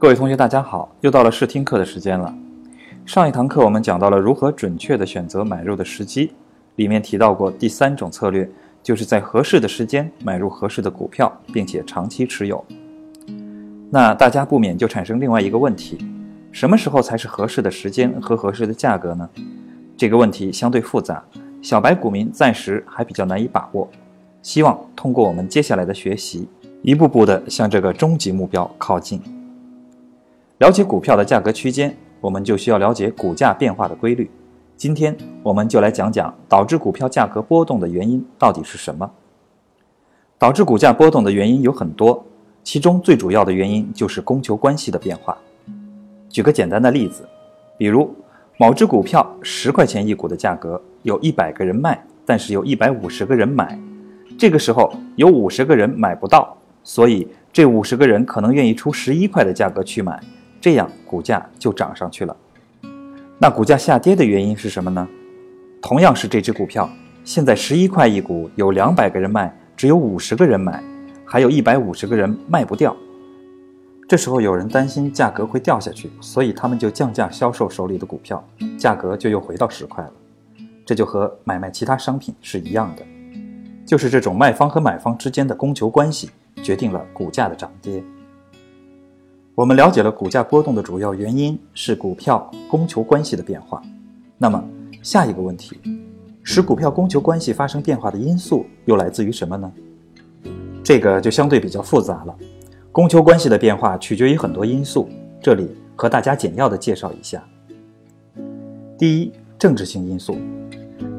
[0.00, 2.34] 各位同学，大家好，又到了试听课的时间了。
[3.04, 6.32] 上一堂课我们讲到了如何准确的选择买入的时机，
[6.76, 8.48] 里面提到过第三种策略，
[8.82, 12.64] 就是在合适的时间买入合适的股票，并且长期持有。
[13.90, 15.98] 那大家不免就产生另外一个问题：
[16.50, 19.28] 什么时候才是合适的时间和合适的价格呢？
[19.98, 21.22] 这个问题相对复杂，
[21.60, 23.86] 小白股民暂时还比较难以把握。
[24.40, 26.48] 希望通过我们接下来的学习，
[26.80, 29.20] 一步步的向这个终极目标靠近。
[30.60, 34.30] 了解股票的价格区间，我们就需要了解股价变化的规律。
[34.76, 39.10] 今天我们就来讲讲导致股票价格波动的原因到底是什么。
[40.38, 42.22] 导致股价波动的原因有很多，
[42.62, 45.34] 其中最主要的原因就是供求关系的变化。
[46.28, 47.26] 举个简单的例子，
[47.78, 48.14] 比如
[48.58, 53.78] 某只股票十块钱一股的价格，有一百个人卖，但是有一百五十个人买，
[54.38, 56.54] 这个时候有五十个人买不到，
[56.84, 60.22] 所以这五十个人可能愿意出十一块的价格去买。
[60.60, 62.36] 这样股价就涨上去了。
[63.38, 65.08] 那股价下跌的原因是什么呢？
[65.80, 66.88] 同样是这只股票，
[67.24, 70.84] 现在十一块一股，有两百个人卖，只有五十个人买，
[71.24, 72.94] 还有一百五十个人卖不掉。
[74.06, 78.44] 这时候有人担心价格会掉下去，所以他们就降价销售手里的股票，
[78.76, 80.12] 价格就又回到十块了。
[80.84, 83.02] 这就和买卖其他商品是一样的，
[83.86, 86.28] 就是这种卖方和买方之间的供求关系
[86.62, 88.02] 决定了股价的涨跌。
[89.56, 93.82] 我们了解了股价波动的主要原因是股票供求关系的变化。
[94.38, 94.62] 那么
[95.02, 95.78] 下一个问题，
[96.42, 99.70] 使股票供求关系发生变化的因素又来自于什么呢？
[100.82, 102.34] 这个就相对比较复杂了。
[102.92, 105.08] 供求关系的变化取决于很多因素，
[105.42, 107.42] 这里和大家简要的介绍一下。
[108.96, 110.36] 第一，政治性因素。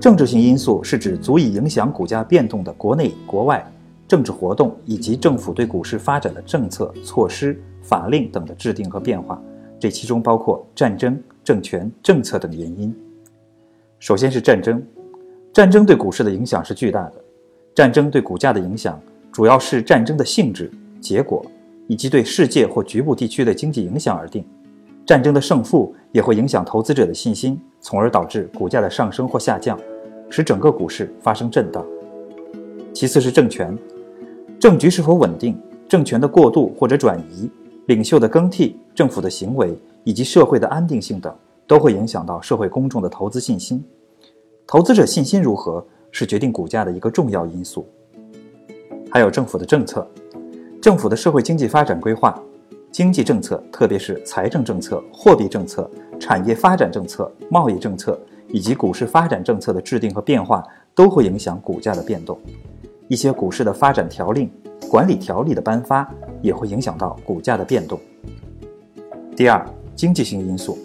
[0.00, 3.64] 政治性因素是指足以影响股价变动的国内国外
[4.08, 7.62] 政治活动以及政府对股市发展的政策措施。
[7.84, 9.40] 法令等的制定和变化，
[9.78, 12.92] 这其中包括战争、政权、政策等原因。
[13.98, 14.82] 首先是战争，
[15.52, 17.14] 战争对股市的影响是巨大的。
[17.74, 19.00] 战争对股价的影响
[19.30, 21.44] 主要是战争的性质、结果
[21.86, 24.44] 以及对世界或局部地区的经济影响而定。
[25.04, 29.78] 战争的胜负也会影响投资者的信心，从而导致股价的上升或下降，
[30.30, 31.84] 使整个股市发生震荡。
[32.94, 33.76] 其次是政权，
[34.58, 37.50] 政局是否稳定，政权的过渡或者转移。
[37.86, 41.34] 领袖的更替、政府的行为以及社会的安定性等，
[41.66, 43.84] 都会影响到社会公众的投资信心。
[44.66, 47.86] 投资者信心如何，是决定股价的一个重要因素。
[49.10, 50.06] 还有政府的政策，
[50.80, 52.42] 政府的社会经济发展规划、
[52.90, 58.18] 经济政策，特别是财政政策、货币政策、产业发展政策、贸易政策
[58.48, 62.38] 以及股市发展政策的制定和变化，都会影响股价的变动。
[63.08, 64.50] 一些股市的发展条令、
[64.88, 66.10] 管理条例的颁发。
[66.44, 67.98] 也会影响到股价的变动。
[69.34, 69.66] 第二，
[69.96, 70.76] 经济性因素，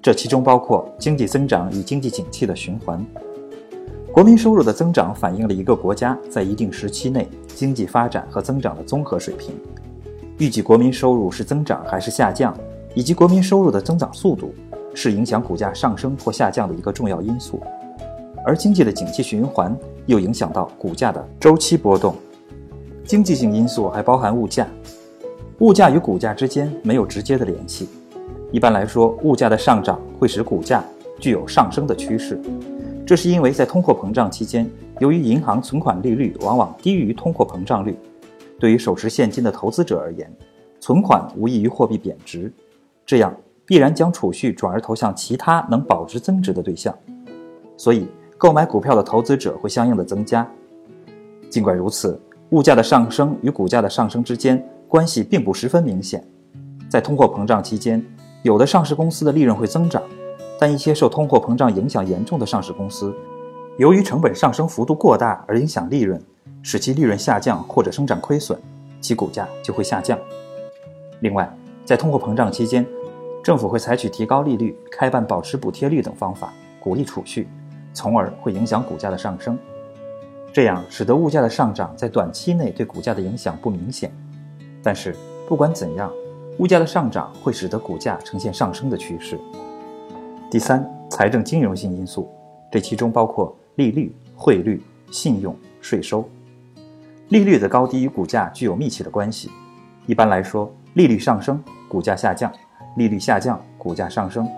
[0.00, 3.04] 这其中包括经济增长与经济景气的循环。
[4.12, 9.54] 国民收入的增长反映了一个国家在一定时期内经济发展和增长的综合水平。
[10.38, 12.56] 预计国民收入是增长还是下降，
[12.94, 14.54] 以及国民收入的增长速度，
[14.94, 17.60] 是影响股价上升或下降的一个重要因素。
[18.44, 19.76] 而经济的景气循环
[20.06, 22.14] 又影响到股价的周期波动。
[23.10, 24.68] 经济性因素还包含物价，
[25.58, 27.88] 物价与股价之间没有直接的联系。
[28.52, 30.84] 一般来说，物价的上涨会使股价
[31.18, 32.40] 具有上升的趋势，
[33.04, 34.70] 这是因为在通货膨胀期间，
[35.00, 37.98] 由于银行存款利率往往低于通货膨胀率，
[38.60, 40.32] 对于手持现金的投资者而言，
[40.78, 42.52] 存款无异于货币贬值，
[43.04, 43.34] 这样
[43.66, 46.96] 必然将储蓄转而投向其他能保值增值的对象，
[47.76, 48.06] 所以
[48.38, 50.48] 购买股票的投资者会相应的增加。
[51.48, 52.16] 尽管如此，
[52.50, 56.24] 物价的上升与股价的上升之间关系并不十分明显。
[56.88, 58.04] 在通货膨胀期间，
[58.42, 60.02] 有的上市公司的利润会增长，
[60.58, 63.14] 但一些受通货膨胀影响严重的上市公司，
[63.78, 66.20] 由于成本上升幅度过大而影响利润，
[66.60, 68.58] 使其利润下降或者生长亏损，
[69.00, 70.18] 其股价就会下降。
[71.20, 71.48] 另外，
[71.84, 72.84] 在通货膨胀期间，
[73.44, 77.46] 政府会采取提高利率、开办保持补贴率等方法，鼓励储蓄，
[77.94, 79.56] 从而会影响股价的上升。
[80.52, 84.12] 这样使得物价的上涨在短期内对股价的影响不明显，
[84.82, 85.14] 但是
[85.48, 86.10] 不管怎样，
[86.58, 89.38] 物价的上涨会使得股价呈现上升的趋势。
[90.50, 92.28] 第三，财政金融性因素，
[92.72, 94.82] 这其中包括利率、汇率、
[95.12, 96.28] 信用、税收。
[97.28, 99.48] 利率的高低与股价具有密切的关系。
[100.06, 102.50] 一般来说，利率上升，股价下降；
[102.96, 104.48] 利率下降，股价上升。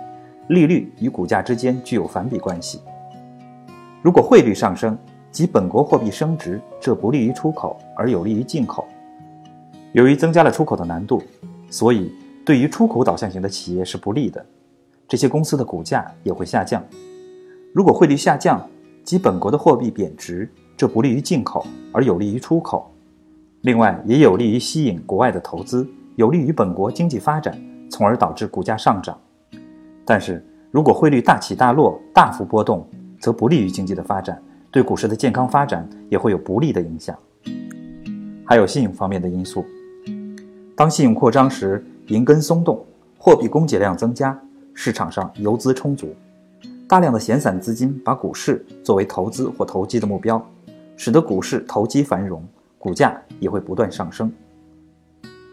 [0.48, 2.80] 利率与股价之间具有反比关系。
[4.00, 4.96] 如果汇率上升，
[5.32, 8.86] 即本国货币升值，这不利于出口，而有利于进口。
[9.92, 11.22] 由于增加了出口的难度，
[11.70, 12.12] 所以
[12.44, 14.44] 对于出口导向型的企业是不利的，
[15.08, 16.84] 这些公司的股价也会下降。
[17.72, 18.68] 如果汇率下降，
[19.02, 20.46] 即本国的货币贬值，
[20.76, 22.92] 这不利于进口，而有利于出口。
[23.62, 27.58] 另外，也有利于吸引国外的投资，有利于本国经济发展，
[27.90, 29.18] 从而导致股价上涨。
[30.04, 32.86] 但是如果汇率大起大落、大幅波动，
[33.18, 34.42] 则不利于经济的发展，
[34.72, 37.16] 对股市的健康发展也会有不利的影响。
[38.44, 39.64] 还有信用方面的因素，
[40.74, 42.84] 当信用扩张时，银根松动，
[43.18, 44.36] 货币供给量增加，
[44.72, 46.14] 市场上游资充足，
[46.88, 50.44] 大量的闲散资金把股市作为投资或投机的目标，
[50.96, 52.42] 使得股市投机繁荣，
[52.78, 54.32] 股价也会不断上升。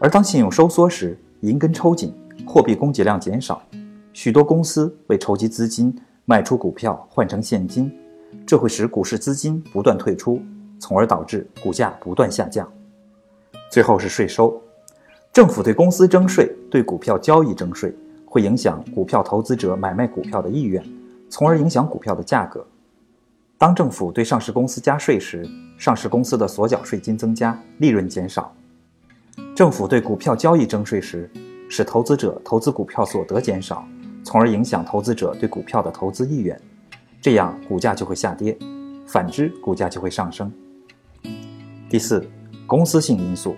[0.00, 2.12] 而当信用收缩时，银根抽紧，
[2.46, 3.62] 货币供给量减少，
[4.14, 5.94] 许多公司为筹集资金
[6.24, 7.90] 卖出股票换成现金，
[8.46, 10.40] 这会使股市资金不断退出，
[10.78, 12.70] 从而导致股价不断下降。
[13.70, 14.60] 最后是税收。
[15.32, 17.94] 政府对公司征税，对股票交易征税，
[18.24, 20.84] 会影响股票投资者买卖股票的意愿，
[21.28, 22.66] 从而影响股票的价格。
[23.56, 25.46] 当政府对上市公司加税时，
[25.78, 28.52] 上市公司的所缴税金增加，利润减少；
[29.54, 31.30] 政府对股票交易征税时，
[31.68, 33.86] 使投资者投资股票所得减少，
[34.24, 36.60] 从而影响投资者对股票的投资意愿，
[37.20, 38.54] 这样股价就会下跌；
[39.06, 40.50] 反之，股价就会上升。
[41.88, 42.26] 第四，
[42.66, 43.54] 公司性因素。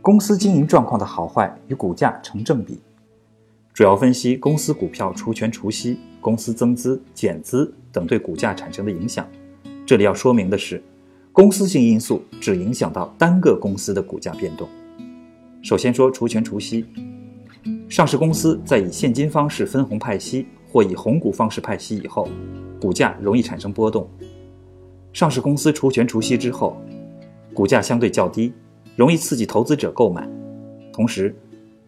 [0.00, 2.78] 公司经营状况的好坏与股价成正比，
[3.74, 9.26] 主要分析公司股票除权除息、公司增资减资等对股价产生的影响。
[9.84, 10.80] 这里要说明的是，
[11.32, 14.68] 公司性因素只影响到单个公司的股价变动。
[15.60, 16.86] 首先说除权除息，
[17.88, 20.46] 上市公司在以现金方式分红派息
[20.76, 22.28] 或以红股方式派息以后，
[22.78, 24.06] 股价容易产生波动。
[25.10, 26.76] 上市公司除权除息之后，
[27.54, 28.52] 股价相对较低。
[28.94, 30.28] 容易刺激投资者购买，
[30.92, 31.34] 同时，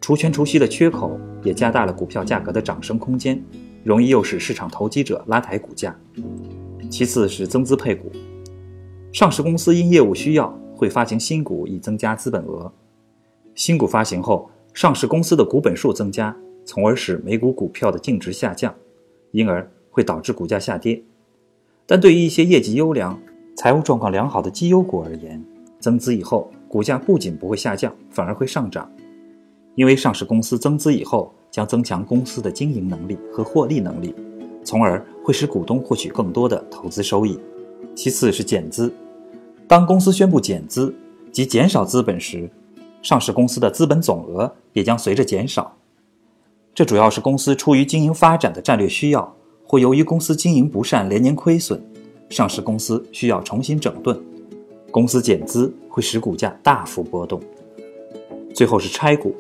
[0.01, 3.39] 除权除息的缺口也加大了股票价格的涨升空间，
[3.85, 5.95] 容易诱使市场投机者拉抬股价。
[6.89, 8.11] 其次是增资配股，
[9.13, 12.73] 上市公司因业务需要会发行新股以增加资本额，
[13.55, 16.35] 新股发行后，上市公司的股本数增加，
[16.69, 18.75] 从而使每股股票的净值下降，
[19.31, 21.03] 因而会导致股价下跌。
[21.87, 23.19] 但对于一些业绩优良、
[23.57, 25.43] 财务状况良好的绩优股而言，
[25.81, 26.53] 增资以后。
[26.69, 28.93] 股价不仅不会下降，反而会上涨，
[29.75, 34.15] 因为上市公司增资以后将增强公司的经营能力和获利能力，
[34.63, 37.41] 从而会使股东获取更多的投资收益。
[37.95, 38.93] 其次是减资，
[39.67, 40.95] 当公司宣布减资
[41.33, 42.51] 及减少资本时，
[43.01, 45.75] 上市公司的资本总额也将随着减少。
[46.79, 51.85] 这主要是公司出于经营发展的战略需要，或由于公司经营不善连年亏损，
[52.31, 54.17] 上市公司需要重新整顿。
[54.93, 57.41] 公司减资会使股价大幅波动。
[58.55, 59.35] 最后是拆股，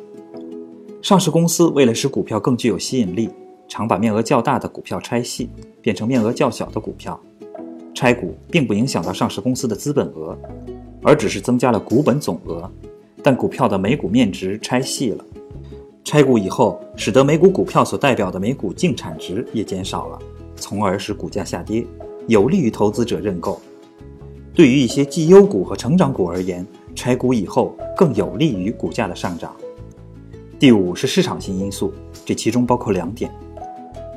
[1.01, 3.31] 上市公司为了使股票更具有吸引力，
[3.69, 5.49] 常把面额较大的股票拆细，
[5.81, 7.17] 变成面额较小的股票。
[7.95, 10.37] 拆股并不影响到上市公司的资本额，
[11.05, 12.69] 而只是增加了股本总额，
[13.23, 15.25] 但股票的每股面值拆细了。
[16.05, 20.19] 拆股以后，使得每股股票所代表的每股净产值也减少了，
[20.57, 21.87] 从而使股价下跌，
[22.27, 23.61] 有利于投资者认购。
[24.55, 29.55] 对于一些绩优股和成长股而言，拆股以后更有利于股价的上涨。
[30.59, 31.93] 第五是市场性因素，
[32.25, 33.31] 这其中包括两点：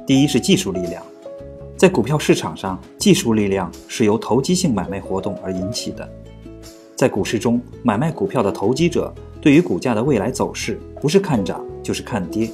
[0.08, 1.04] 第一是技术力量，
[1.78, 6.10] 在股票市场上，技术力量是由投机性买卖活动而引起的。
[7.01, 12.48] 在股市中，买卖股票的投机者对于股价的未来走势不是看涨就是看跌，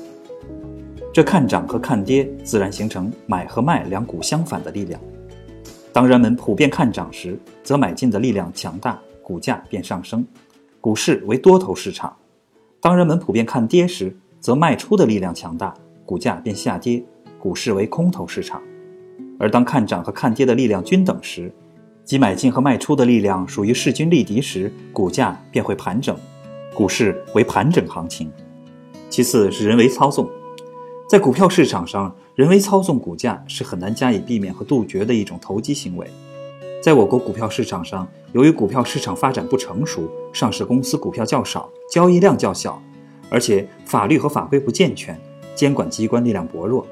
[1.13, 4.97] 这看涨和看跌自然形成买和卖两股相反的力量。
[5.91, 10.25] 当人们普遍看涨时，则买进的力量强大，股价便上升，
[10.79, 12.09] 股市为多头市场；
[12.79, 15.73] 当人们普遍看跌时，则卖出的力量强大，
[16.05, 17.03] 股价便下跌，
[17.37, 18.61] 股市为空头市场。
[19.37, 21.51] 而当看涨和看跌的力量均等时，
[22.07, 26.15] 即买进和卖出的力量属于势均力敌时，股价便会盘整，
[26.73, 28.31] 股市为盘整行情。
[29.09, 30.25] 其次是人为操纵，
[31.09, 32.15] 在股票市场上。
[32.35, 36.07] 人为操纵股价是很难加以避免和杜绝的一种投机行为。
[36.83, 42.79] 在我国股票市场上，由于股票市场发展不成熟，上市公司股票较少，交易量较小，
[43.31, 45.19] 而且法律和法规不健全，
[45.55, 46.85] 监管机关力量薄弱，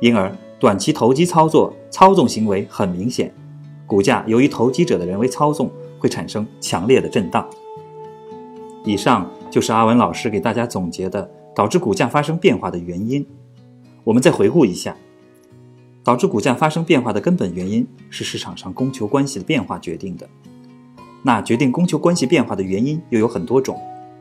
[0.00, 3.30] 因而短期投机操作操纵行为很明显，
[3.90, 5.68] 股价由于投机者的人为操纵
[5.98, 7.44] 会产生强烈的震荡。
[8.84, 13.26] 以上就是阿文老师给大家总结的导致股价发生变化的原因。
[14.04, 14.96] 我们再回顾一下，
[16.04, 20.24] 导致股价发生变化的根本原因是市场上供求关系的变化决定的。
[21.24, 23.76] 那决定供求关系变化的原因又有很多种，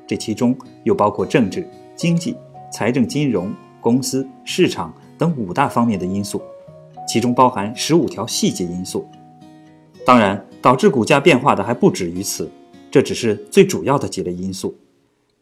[0.07, 2.35] 这其中又包括政治、经济、
[2.73, 6.41] 财政、金融、公司、市场等五大方面的因素，
[7.07, 9.07] 其中包含十五条细节因素。
[10.09, 12.49] 当然，导致股价变化的还不止于此，
[12.89, 14.75] 这只是最主要的几类因素。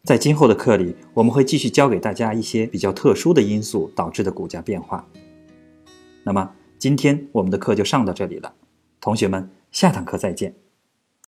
[0.03, 5.07] 在今后的课里，我们会继续教给大家一些比较特殊的因素导致的股价变化。
[6.21, 8.53] 那么，今天我们的课就上到这里了，
[8.99, 10.53] 同学们，下堂课再见。